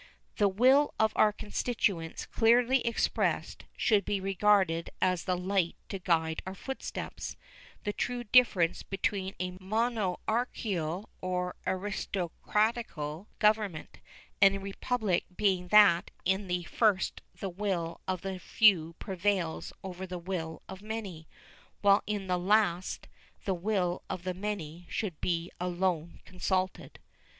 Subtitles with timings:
[0.37, 6.41] The will of our constituents clearly expressed should be regarded as the light to guide
[6.47, 7.37] our footsteps,
[7.83, 13.99] the true difference between a monarchical or aristocratical government
[14.41, 20.07] and a republic being that in the first the will of the few prevails over
[20.07, 21.27] the will of the many,
[21.81, 23.07] while in the last
[23.45, 26.97] the will of the many should be alone consulted.